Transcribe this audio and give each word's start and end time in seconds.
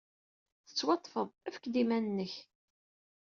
Tettwaḍḍfed. 0.67 1.27
Efk-d 1.47 1.75
iman-nnek! 1.81 2.33